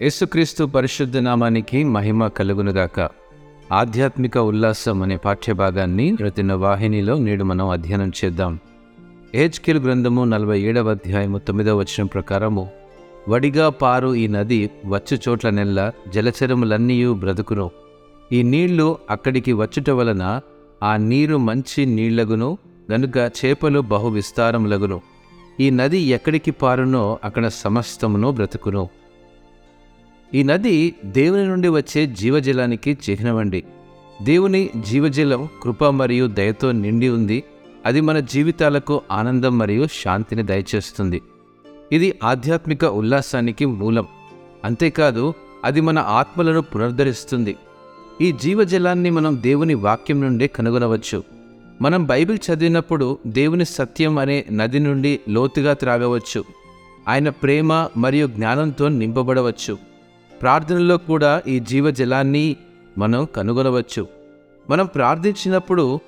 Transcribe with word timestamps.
యేసుక్రీస్తు 0.00 0.64
పరిశుద్ధ 0.64 1.16
నామానికి 1.16 1.84
మహిమ 1.84 2.26
కలుగునుగాక. 2.26 3.08
ఆధ్యాత్మిక 3.72 4.38
ఉల్లాసం 4.38 5.02
అనే 5.02 5.16
పాఠ్యభాగాన్ని 5.16 6.16
రతిన 6.20 6.52
వాహినిలో 6.52 7.18
నేడు 7.18 7.44
మనం 7.44 7.68
అధ్యయనం 7.68 8.12
చేద్దాం. 8.24 8.58
హెచ్కిల్ 9.34 9.78
గ్రంథము 9.78 10.24
నలభై 10.24 10.60
ఏడవ 10.60 10.90
అధ్యాయము 10.90 11.38
తొమ్మిదవ 11.38 11.78
వచనం 11.78 12.06
ప్రకారము 12.06 12.70
వడిగా 13.28 13.68
పారు 13.68 14.14
ఈ 14.14 14.26
నది 14.26 14.70
వచ్చు 14.86 15.18
చోట్ల 15.28 15.50
నెల్ల 15.50 15.92
జలచరములన్నీ 16.08 17.06
బ్రతుకును. 17.06 17.70
ఈ 18.32 18.42
నీళ్ళు 18.42 18.98
అక్కడికి 19.10 19.52
వచ్చుట 19.52 19.90
వలన 19.90 20.40
ఆ 20.82 20.96
నీరు 20.96 21.36
మంచి 21.36 21.86
నీళ్ళగును 21.86 22.58
గనుక 22.92 23.16
చేపలు 23.16 23.80
బహు 23.80 24.08
విస్తారములగును. 24.08 25.00
ఈ 25.60 25.70
నది 25.70 25.98
ఎక్కడికి 25.98 26.50
పారునో 26.50 27.18
అక్కడ 27.24 27.48
సమస్తమును 27.48 28.30
బ్రతుకును. 28.30 28.88
ఈ 30.34 30.42
నది 30.42 30.94
దేవుని 31.04 31.46
నుండి 31.46 31.68
వచ్చే 31.68 32.06
జీవజలానికి 32.06 32.98
చిహ్నమండి. 33.10 33.64
దేవుని 34.22 34.70
జీవజలం 34.88 35.48
కృప 35.62 35.84
మరియు 35.84 36.26
దయతో 36.26 36.72
నిండి 36.72 37.08
ఉంది. 37.08 37.44
అది 37.86 38.00
మన 38.00 38.20
జీవితాలకు 38.20 39.02
ఆనందం 39.10 39.58
మరియు 39.58 39.86
శాంతిని 39.86 40.42
దయచేస్తుంది. 40.42 41.22
ఇది 41.92 42.18
ఆధ్యాత్మిక 42.24 42.84
ఉల్లాసానికి 42.84 43.66
మూలం. 43.66 44.06
అంతేకాదు 44.64 45.34
అది 45.64 45.80
మన 45.80 45.98
ఆత్మలను 45.98 46.62
పునరుద్ధరిస్తుంది. 46.62 47.56
ఈ 48.20 48.32
జీవజలాన్ని 48.32 49.10
మనం 49.10 49.38
దేవుని 49.42 49.74
వాక్యం 49.74 50.20
నుండి 50.20 50.48
కనుగొనవచ్చు. 50.48 51.22
మనం 51.82 52.06
బైబిల్ 52.06 52.38
చదివినప్పుడు 52.52 53.18
దేవుని 53.26 53.64
సత్యం 53.64 54.18
అనే 54.18 54.44
నది 54.52 54.78
నుండి 54.78 55.20
లోతుగా 55.28 55.72
త్రాగవచ్చు. 55.72 56.44
ఆయన 57.08 57.28
ప్రేమ 57.28 57.88
మరియు 57.96 58.26
జ్ఞానంతో 58.26 58.88
నింపబడవచ్చు. 58.88 59.91
ప్రార్థనలో 60.42 60.96
కూడా 60.96 61.42
ఈ 61.46 61.60
జీవజలాన్ని 61.60 62.56
మనం 62.98 63.26
కనుగొనవచ్చు. 63.36 64.06
మనం 64.70 64.86
ప్రార్థించినప్పుడు 64.86 66.00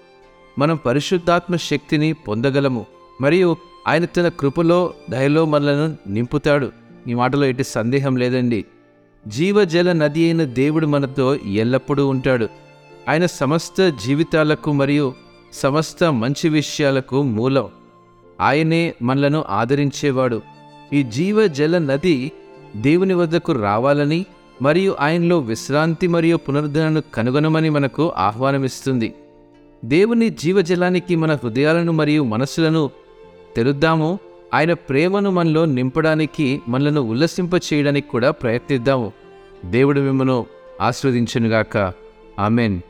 మనం 0.59 0.77
పరిశుద్ధాత్మ 0.77 1.57
శక్తిని 1.57 2.13
పొందగలము. 2.13 2.87
మరియు 3.21 3.57
ఆయన 3.89 4.05
తన 4.05 4.29
కృపలో 4.29 4.95
దయలో 5.11 5.45
మనలను 5.45 5.97
నింపుతాడు. 6.09 6.73
ఈ 7.09 7.15
మాటలో 7.15 7.45
ఎట్టి 7.47 7.65
సందేహం 7.65 8.17
లేదండి. 8.17 8.65
జీవజల 9.27 9.93
నది 9.93 10.25
అయిన 10.25 10.45
దేవుడు 10.45 10.87
మనతో 10.87 11.37
ఎల్లప్పుడూ 11.37 12.09
ఉంటాడు. 12.09 12.49
ఆయన 13.09 13.27
సమస్త 13.27 13.89
జీవితాలకు 13.89 14.73
మరియు 14.73 15.15
సమస్త 15.53 16.05
మంచి 16.05 16.49
విషయాలకు 16.49 17.23
మూలం. 17.23 17.69
ఆయనే 18.41 18.95
మనలను 19.03 19.45
ఆదరించేవాడు. 19.49 20.43
ఈ 20.93 21.03
జీవజల 21.03 21.79
నది 21.79 22.33
దేవుని 22.77 23.15
వద్దకు 23.15 23.53
రావాలని 23.53 24.27
మరియు 24.63 24.97
ఆయనలో 25.01 25.39
విశ్రాంతి 25.39 26.07
మరియు 26.07 26.37
పునరుద్ధరణను 26.37 27.03
కనుగొనమని 27.15 27.71
మనకు 27.71 28.13
ఆహ్వానమిస్తుంది. 28.17 29.15
దేవుని 29.85 30.31
జీవజలానికి 30.31 31.17
మన 31.17 31.35
హృదయాలను 31.35 31.93
మరియు 31.93 32.23
మనస్సులను 32.23 32.91
తెరుద్దాము. 33.57 34.19
ఆయన 34.55 34.73
ప్రేమను 34.73 35.31
మనలో 35.31 35.65
నింపడానికి 35.65 36.61
మనలను 36.69 37.01
ఉల్లసింప 37.01 37.51
చేయడానికి 37.55 38.09
కూడా 38.09 38.31
ప్రయత్నిద్దాము. 38.31 39.13
దేవుడు 39.65 40.01
మిమ్మను 40.01 40.47
ఆస్వాదించునుగాక 40.81 41.93
ఆమెన్. 42.39 42.81